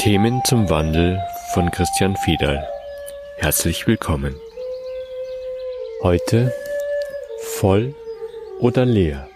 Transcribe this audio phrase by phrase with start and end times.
[0.00, 1.22] Themen zum Wandel
[1.52, 2.66] von Christian Fiedal.
[3.36, 4.34] Herzlich willkommen.
[6.02, 6.54] Heute
[7.42, 7.94] voll
[8.60, 9.28] oder leer?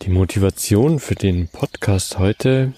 [0.00, 2.72] Die Motivation für den Podcast heute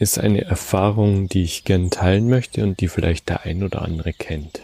[0.00, 4.12] ist eine Erfahrung, die ich gern teilen möchte und die vielleicht der ein oder andere
[4.12, 4.60] kennt.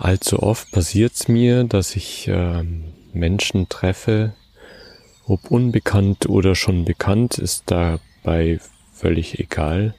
[0.00, 2.64] Allzu oft passiert es mir, dass ich äh,
[3.12, 4.32] Menschen treffe,
[5.26, 8.60] ob unbekannt oder schon bekannt, ist dabei
[8.94, 9.94] völlig egal.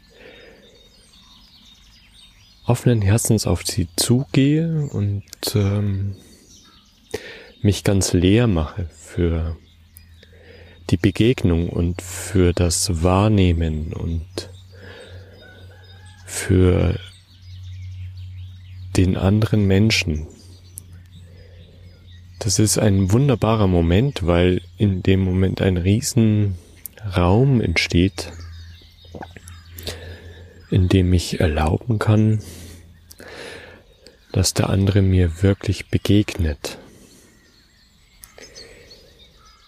[2.66, 6.16] Offenen Herzens auf sie zugehe und ähm,
[7.62, 9.56] mich ganz leer mache für
[10.90, 14.50] die Begegnung und für das Wahrnehmen und
[16.26, 17.00] für
[18.97, 20.28] den anderen Menschen.
[22.39, 28.31] Das ist ein wunderbarer Moment, weil in dem Moment ein Riesenraum entsteht,
[30.69, 32.39] in dem ich erlauben kann,
[34.31, 36.78] dass der andere mir wirklich begegnet.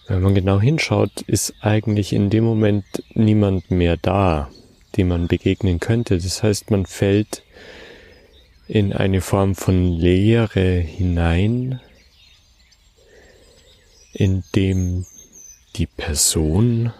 [0.06, 4.50] Wenn man genau hinschaut, ist eigentlich in dem Moment niemand mehr da,
[4.96, 6.18] dem man begegnen könnte.
[6.18, 7.42] Das heißt, man fällt
[8.66, 11.80] in eine Form von Leere hinein,
[14.12, 15.06] in dem
[15.76, 16.92] die Person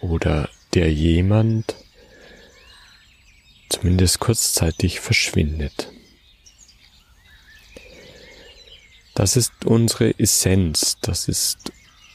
[0.00, 1.76] oder der jemand
[3.68, 5.92] zumindest kurzzeitig verschwindet.
[9.14, 11.72] Das ist unsere Essenz, das ist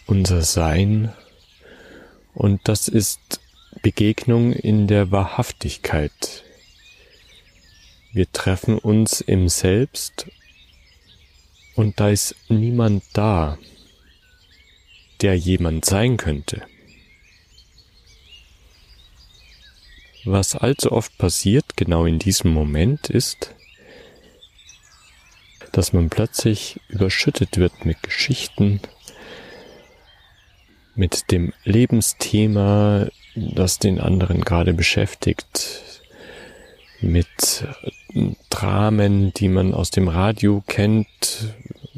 [0.08, 1.14] unser Sein
[2.34, 3.42] und das ist
[3.82, 6.44] Begegnung in der Wahrhaftigkeit,
[8.14, 10.28] wir treffen uns im Selbst
[11.76, 13.58] und da ist niemand da,
[15.22, 16.62] der jemand sein könnte.
[20.26, 23.54] Was allzu oft passiert, genau in diesem Moment, ist,
[25.72, 28.80] dass man plötzlich überschüttet wird mit Geschichten,
[30.96, 35.82] mit dem Lebensthema, das den anderen gerade beschäftigt,
[37.02, 37.66] mit
[38.64, 41.54] Dramen, die man aus dem Radio kennt.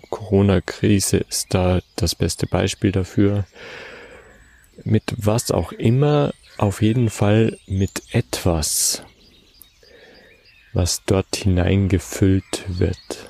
[0.09, 3.45] Corona-Krise ist da das beste Beispiel dafür.
[4.83, 9.03] Mit was auch immer, auf jeden Fall mit etwas,
[10.73, 13.29] was dort hineingefüllt wird.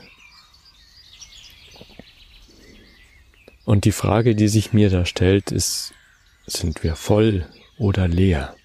[3.65, 5.93] Und die Frage, die sich mir da stellt, ist,
[6.47, 7.45] sind wir voll
[7.77, 8.55] oder leer?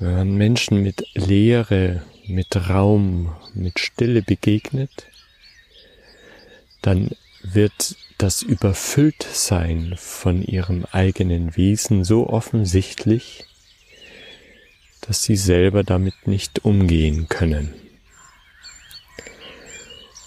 [0.00, 5.08] Wenn Menschen mit Leere, mit Raum, mit Stille begegnet,
[6.82, 7.10] dann
[7.42, 13.44] wird das Überfülltsein von ihrem eigenen Wesen so offensichtlich,
[15.00, 17.74] dass sie selber damit nicht umgehen können.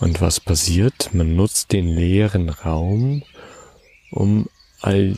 [0.02, 1.14] Und was passiert?
[1.14, 3.24] Man nutzt den leeren Raum,
[4.10, 4.50] um
[4.82, 5.16] all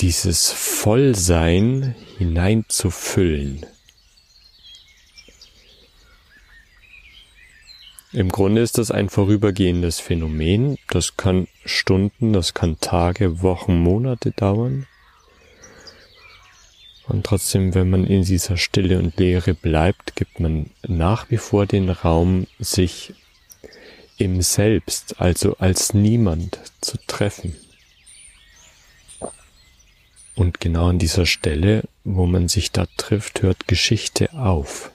[0.00, 3.64] dieses Vollsein hineinzufüllen.
[8.12, 10.76] Im Grunde ist das ein vorübergehendes Phänomen.
[10.90, 14.86] Das kann Stunden, das kann Tage, Wochen, Monate dauern.
[17.08, 21.64] Und trotzdem, wenn man in dieser Stille und Leere bleibt, gibt man nach wie vor
[21.64, 23.14] den Raum, sich
[24.18, 27.56] im Selbst, also als niemand zu treffen.
[30.34, 34.91] Und genau an dieser Stelle, wo man sich da trifft, hört Geschichte auf.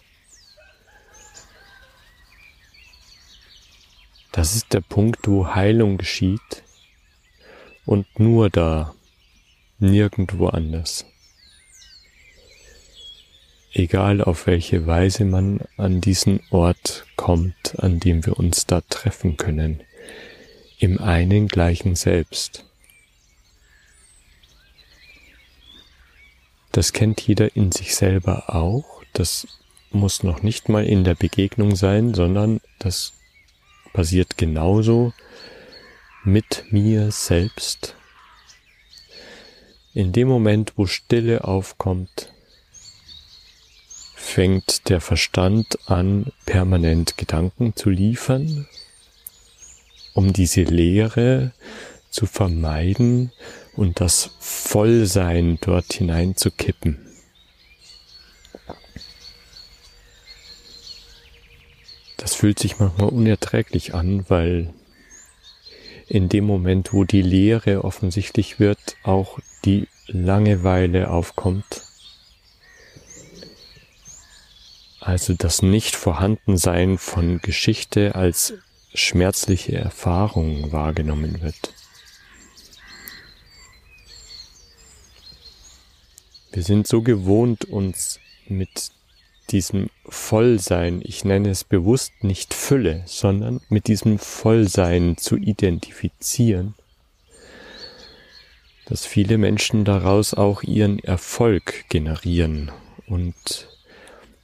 [4.37, 6.61] Das ist der Punkt, wo Heilung geschieht
[7.87, 8.93] und nur da,
[9.79, 11.07] nirgendwo anders.
[13.73, 19.37] Egal auf welche Weise man an diesen Ort kommt, an dem wir uns da treffen
[19.37, 19.81] können,
[20.77, 22.63] im einen gleichen Selbst.
[26.71, 29.01] Das kennt jeder in sich selber auch.
[29.13, 29.47] Das
[29.89, 33.13] muss noch nicht mal in der Begegnung sein, sondern das
[33.97, 35.11] passiert genauso
[36.23, 37.95] mit mir selbst.
[39.95, 42.31] In dem Moment, wo Stille aufkommt,
[44.13, 48.67] fängt der Verstand an, permanent Gedanken zu liefern,
[50.13, 51.51] um diese Leere
[52.11, 53.31] zu vermeiden
[53.75, 57.06] und das Vollsein dort hineinzukippen.
[62.37, 64.73] Fühlt sich manchmal unerträglich an, weil
[66.07, 71.81] in dem Moment, wo die Leere offensichtlich wird, auch die Langeweile aufkommt.
[74.99, 78.53] Also das Nicht-Vorhandensein von Geschichte als
[78.93, 81.73] schmerzliche Erfahrung wahrgenommen wird.
[86.51, 88.91] Wir sind so gewohnt, uns mit
[89.51, 96.75] diesem Vollsein, ich nenne es bewusst nicht Fülle, sondern mit diesem Vollsein zu identifizieren,
[98.85, 102.71] dass viele Menschen daraus auch ihren Erfolg generieren
[103.07, 103.67] und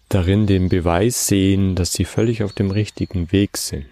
[0.09, 3.87] darin den Beweis sehen, dass sie völlig auf dem richtigen Weg sind.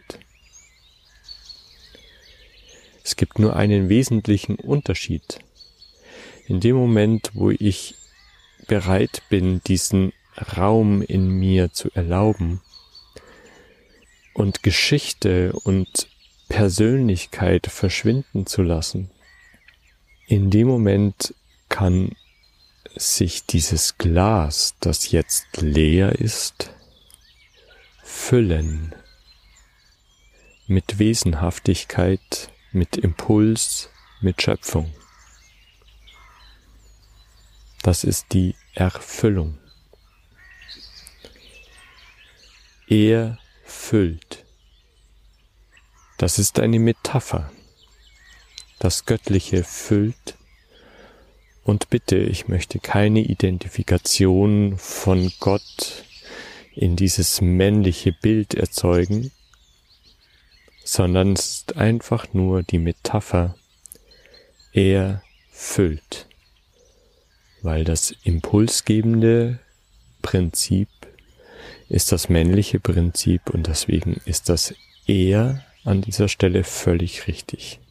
[3.03, 5.39] Es gibt nur einen wesentlichen Unterschied.
[6.47, 7.95] In dem Moment, wo ich
[8.67, 10.13] bereit bin, diesen
[10.57, 12.61] Raum in mir zu erlauben
[14.33, 16.07] und Geschichte und
[16.49, 19.09] Persönlichkeit verschwinden zu lassen,
[20.27, 21.33] in dem Moment
[21.69, 22.15] kann
[22.95, 26.71] sich dieses Glas, das jetzt leer ist,
[28.03, 28.93] füllen
[30.67, 33.89] mit Wesenhaftigkeit, mit Impuls,
[34.21, 34.93] mit Schöpfung.
[37.83, 39.60] Das ist die Erfüllung.
[42.91, 44.43] Er füllt.
[46.17, 47.49] Das ist eine Metapher.
[48.79, 50.35] Das Göttliche füllt.
[51.63, 56.03] Und bitte, ich möchte keine Identifikation von Gott
[56.75, 59.31] in dieses männliche Bild erzeugen,
[60.83, 63.55] sondern es ist einfach nur die Metapher,
[64.73, 66.27] er füllt
[67.61, 69.59] weil das impulsgebende
[70.21, 70.89] Prinzip
[71.91, 74.73] ist das männliche Prinzip und deswegen ist das
[75.07, 77.81] eher an dieser Stelle völlig richtig.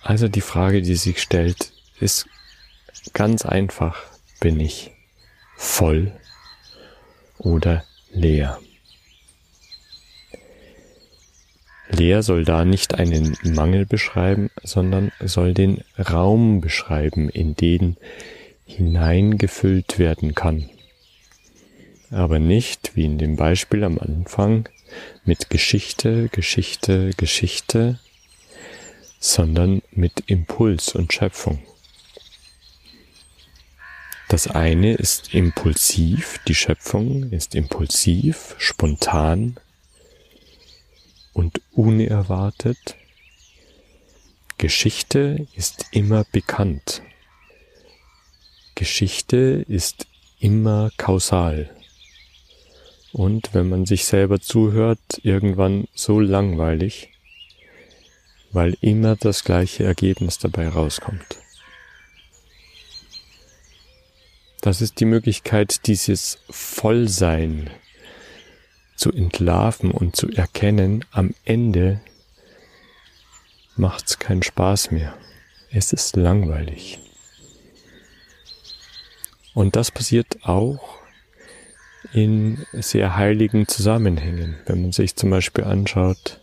[0.00, 2.28] Also die Frage, die sich stellt, ist
[3.12, 4.00] ganz einfach,
[4.38, 4.92] bin ich
[5.56, 6.12] voll
[7.38, 8.60] oder leer?
[11.88, 17.96] Leer soll da nicht einen Mangel beschreiben, sondern soll den Raum beschreiben, in den
[18.66, 20.68] hineingefüllt werden kann.
[22.10, 24.68] Aber nicht, wie in dem Beispiel am Anfang,
[25.24, 27.98] mit Geschichte, Geschichte, Geschichte,
[29.18, 31.60] sondern mit Impuls und Schöpfung.
[34.28, 39.56] Das eine ist impulsiv, die Schöpfung ist impulsiv, spontan,
[41.36, 42.96] und unerwartet.
[44.56, 47.02] Geschichte ist immer bekannt.
[48.74, 50.06] Geschichte ist
[50.40, 51.70] immer kausal.
[53.12, 57.10] Und wenn man sich selber zuhört, irgendwann so langweilig,
[58.52, 61.36] weil immer das gleiche Ergebnis dabei rauskommt.
[64.62, 67.70] Das ist die Möglichkeit, dieses Vollsein
[68.96, 72.00] zu entlarven und zu erkennen, am Ende
[73.76, 75.14] macht's keinen Spaß mehr.
[75.70, 76.98] Es ist langweilig.
[79.54, 80.98] Und das passiert auch
[82.12, 84.56] in sehr heiligen Zusammenhängen.
[84.66, 86.40] Wenn man sich zum Beispiel anschaut,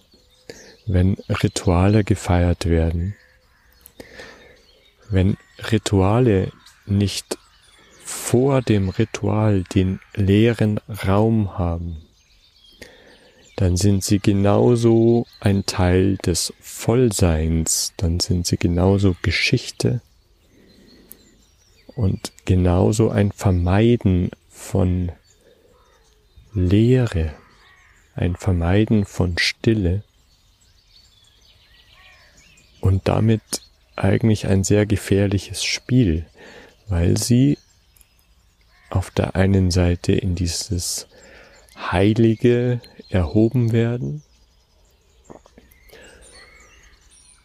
[0.86, 3.16] wenn Rituale gefeiert werden,
[5.10, 5.38] wenn
[5.72, 6.52] Rituale
[6.86, 7.38] nicht
[8.04, 12.02] vor dem Ritual den leeren Raum haben,
[13.56, 20.02] dann sind sie genauso ein Teil des Vollseins, dann sind sie genauso Geschichte
[21.96, 25.12] und genauso ein Vermeiden von
[26.54, 27.34] Leere,
[28.16, 30.04] ein Vermeiden von Stille
[32.82, 33.42] und damit
[33.96, 36.26] eigentlich ein sehr gefährliches Spiel,
[36.88, 37.58] weil sie
[38.90, 41.08] auf der einen Seite in dieses
[41.76, 42.82] Heilige
[43.14, 44.24] erhoben werden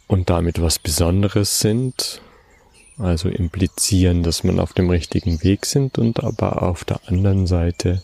[0.06, 2.22] und damit was Besonderes sind,
[2.96, 8.02] also implizieren, dass man auf dem richtigen Weg sind und aber auf der anderen Seite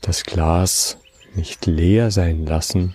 [0.00, 0.98] das Glas
[1.34, 2.94] nicht leer sein lassen,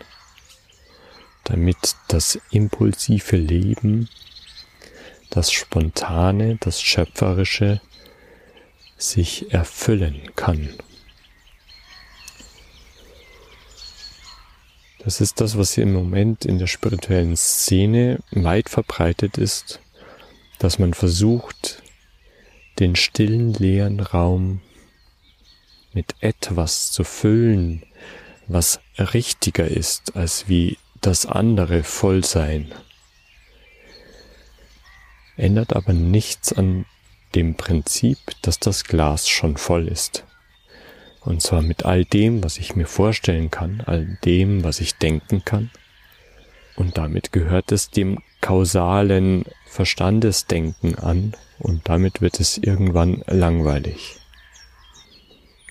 [1.45, 4.09] damit das impulsive Leben,
[5.29, 7.81] das Spontane, das Schöpferische
[8.97, 10.69] sich erfüllen kann.
[15.03, 19.79] Das ist das, was im Moment in der spirituellen Szene weit verbreitet ist,
[20.59, 21.81] dass man versucht,
[22.77, 24.61] den stillen leeren Raum
[25.91, 27.83] mit etwas zu füllen,
[28.47, 32.71] was richtiger ist als wie das andere Vollsein.
[35.35, 36.85] Ändert aber nichts an
[37.33, 40.25] dem Prinzip, dass das Glas schon voll ist.
[41.23, 45.45] Und zwar mit all dem, was ich mir vorstellen kann, all dem, was ich denken
[45.45, 45.69] kann.
[46.75, 54.17] Und damit gehört es dem kausalen Verstandesdenken an und damit wird es irgendwann langweilig.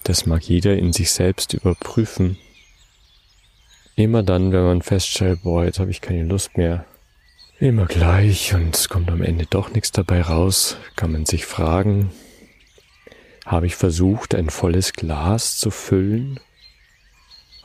[0.05, 2.39] Das mag jeder in sich selbst überprüfen.
[3.97, 6.87] Immer dann, wenn man feststellt, boah, jetzt habe ich keine Lust mehr,
[7.59, 12.11] immer gleich und es kommt am Ende doch nichts dabei raus, kann man sich fragen,
[13.51, 16.39] habe ich versucht, ein volles Glas zu füllen?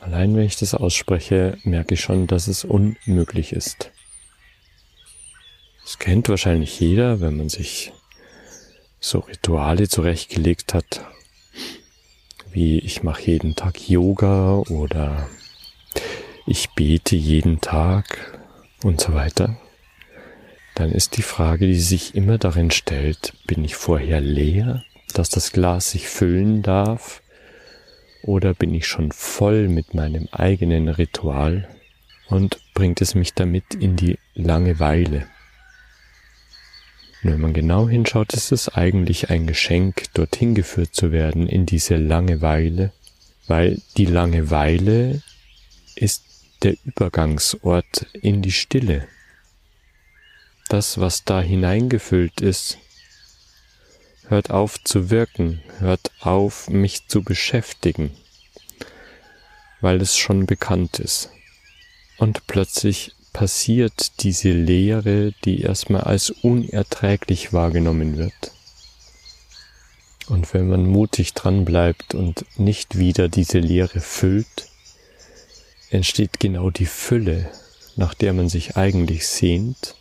[0.00, 3.92] Allein wenn ich das ausspreche, merke ich schon, dass es unmöglich ist.
[5.84, 7.92] Das kennt wahrscheinlich jeder, wenn man sich
[8.98, 11.06] so Rituale zurechtgelegt hat,
[12.50, 15.28] wie ich mache jeden Tag Yoga oder
[16.46, 18.40] ich bete jeden Tag
[18.82, 19.56] und so weiter,
[20.74, 25.52] dann ist die Frage, die sich immer darin stellt, bin ich vorher leer, dass das
[25.52, 27.22] Glas sich füllen darf,
[28.22, 31.68] oder bin ich schon voll mit meinem eigenen Ritual
[32.28, 35.28] und bringt es mich damit in die Langeweile?
[37.22, 41.66] Und wenn man genau hinschaut, ist es eigentlich ein Geschenk, dorthin geführt zu werden, in
[41.66, 42.92] diese Langeweile,
[43.46, 45.22] weil die Langeweile
[45.94, 46.24] ist
[46.62, 49.06] der Übergangsort in die Stille.
[50.68, 52.78] Das, was da hineingefüllt ist,
[54.28, 58.10] hört auf zu wirken, hört auf, mich zu beschäftigen,
[59.80, 61.30] weil es schon bekannt ist.
[62.18, 68.52] Und plötzlich passiert diese Leere, die erstmal als unerträglich wahrgenommen wird.
[70.28, 74.68] Und wenn man mutig dran bleibt und nicht wieder diese Leere füllt,
[75.90, 77.50] entsteht genau die Fülle,
[77.94, 79.94] nach der man sich eigentlich sehnt,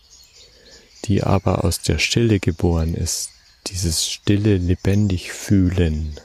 [1.05, 3.31] die aber aus der Stille geboren ist,
[3.67, 6.19] dieses stille, lebendig fühlen.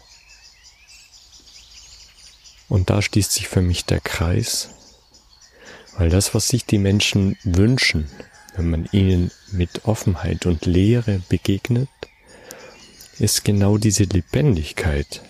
[2.69, 4.71] Und da schließt sich für mich der Kreis,
[5.97, 8.09] weil das, was sich die Menschen wünschen,
[8.55, 11.89] wenn man ihnen mit Offenheit und Lehre begegnet,
[13.19, 15.23] ist genau diese Lebendigkeit.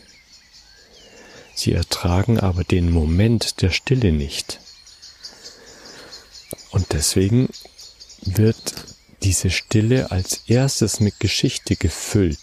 [1.54, 4.60] Sie ertragen aber den Moment der Stille nicht.
[6.70, 7.48] Und deswegen
[8.22, 8.74] wird
[9.22, 12.38] diese Stille als erstes mit Geschichte gefüllt,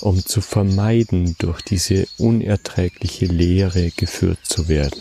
[0.00, 5.00] um zu vermeiden, durch diese unerträgliche Leere geführt zu werden.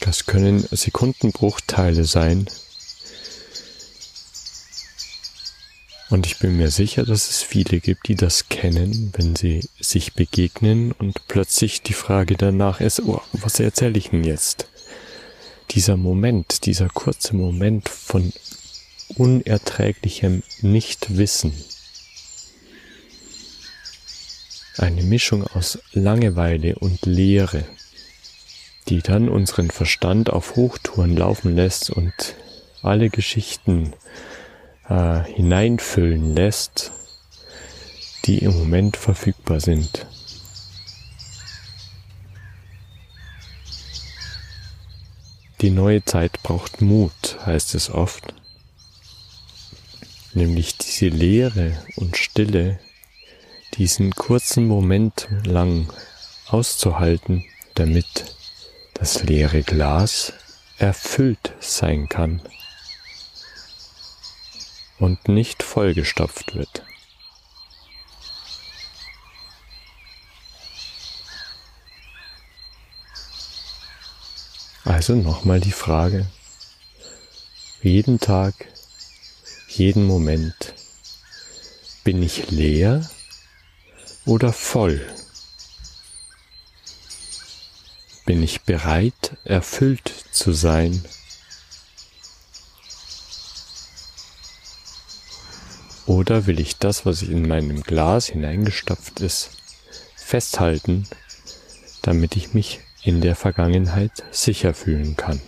[0.00, 2.46] Das können Sekundenbruchteile sein.
[6.10, 10.14] Und ich bin mir sicher, dass es viele gibt, die das kennen, wenn sie sich
[10.14, 14.66] begegnen und plötzlich die Frage danach ist, oh, was erzähle ich denn jetzt?
[15.70, 18.32] Dieser Moment, dieser kurze Moment von
[19.16, 21.52] unerträglichem Nichtwissen.
[24.76, 27.64] Eine Mischung aus Langeweile und Leere
[28.88, 32.12] die dann unseren Verstand auf Hochtouren laufen lässt und
[32.82, 33.92] alle Geschichten
[34.88, 36.92] äh, hineinfüllen lässt,
[38.24, 40.06] die im Moment verfügbar sind.
[45.60, 48.32] Die neue Zeit braucht Mut, heißt es oft.
[50.32, 52.78] Nämlich diese Leere und Stille,
[53.74, 55.92] diesen kurzen Moment lang
[56.46, 58.36] auszuhalten, damit
[58.94, 60.32] das leere Glas
[60.78, 62.40] erfüllt sein kann
[64.98, 66.82] und nicht vollgestopft wird.
[74.98, 76.26] Also nochmal die Frage,
[77.82, 78.66] jeden Tag,
[79.68, 80.74] jeden Moment,
[82.02, 83.08] bin ich leer
[84.26, 85.00] oder voll?
[88.26, 91.04] Bin ich bereit, erfüllt zu sein?
[96.06, 99.50] Oder will ich das, was in meinem Glas hineingestopft ist,
[100.16, 101.06] festhalten,
[102.02, 105.40] damit ich mich in der Vergangenheit sicher fühlen kann?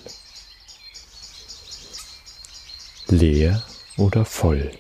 [3.09, 3.63] Leer
[3.97, 4.71] oder voll?